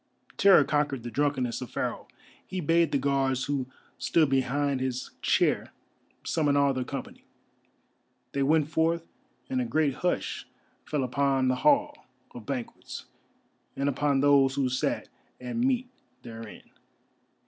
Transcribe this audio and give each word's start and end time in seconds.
Terror 0.35 0.63
conquered 0.63 1.03
the 1.03 1.11
drunkenness 1.11 1.61
of 1.61 1.69
Pharaoh; 1.69 2.07
he 2.47 2.59
bade 2.59 2.91
the 2.91 2.97
Guards 2.97 3.45
who 3.45 3.67
stood 3.99 4.31
behind 4.31 4.79
his 4.81 5.11
chair 5.21 5.73
summon 6.23 6.57
all 6.57 6.73
their 6.73 6.83
company. 6.83 7.23
They 8.31 8.41
went 8.41 8.67
forth, 8.67 9.05
and 9.47 9.61
a 9.61 9.65
great 9.65 9.93
hush 9.93 10.47
fell 10.85 11.01
again 11.03 11.09
upon 11.13 11.47
the 11.49 11.55
Hall 11.57 12.07
of 12.31 12.47
Banquets 12.47 13.05
and 13.75 13.87
upon 13.87 14.21
those 14.21 14.55
who 14.55 14.69
sat 14.69 15.07
at 15.39 15.55
meat 15.55 15.87
therein. 16.23 16.63